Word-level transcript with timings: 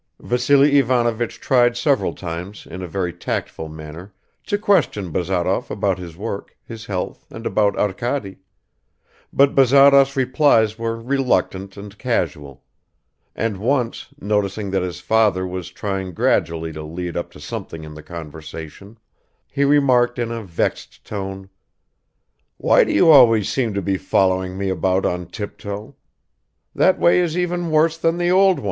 Vassily 0.19 0.79
Ivanovich 0.79 1.39
tried 1.39 1.77
several 1.77 2.15
times 2.15 2.65
in 2.65 2.81
a 2.81 2.87
very 2.87 3.13
tactful 3.13 3.69
manner 3.69 4.11
to 4.47 4.57
question 4.57 5.11
Bazarov 5.11 5.69
about 5.69 5.99
his 5.99 6.17
work, 6.17 6.57
his 6.65 6.87
health, 6.87 7.27
and 7.29 7.45
about 7.45 7.77
Arkady... 7.77 8.37
But 9.31 9.53
Bazarov's 9.53 10.15
replies 10.15 10.79
were 10.79 10.99
reluctant 10.99 11.77
and 11.77 11.95
casual, 11.99 12.63
and 13.35 13.57
once, 13.57 14.07
noticing 14.19 14.71
that 14.71 14.81
his 14.81 14.99
father 14.99 15.45
was 15.45 15.69
trying 15.69 16.15
gradually 16.15 16.73
to 16.73 16.81
lead 16.81 17.15
up 17.15 17.29
to 17.33 17.39
something 17.39 17.83
in 17.83 17.93
the 17.93 18.01
conversation, 18.01 18.97
he 19.47 19.63
remarked 19.65 20.17
in 20.17 20.31
a 20.31 20.41
vexed 20.41 21.05
tone, 21.05 21.47
"Why 22.57 22.83
do 22.83 22.91
you 22.91 23.11
always 23.11 23.47
seem 23.49 23.75
to 23.75 23.83
be 23.83 23.99
following 23.99 24.57
me 24.57 24.69
about 24.69 25.05
on 25.05 25.27
tiptoe? 25.27 25.95
That 26.73 26.97
way 26.97 27.19
is 27.19 27.37
even 27.37 27.69
worse 27.69 27.99
than 27.99 28.17
the 28.17 28.31
old 28.31 28.55
one." 28.55 28.59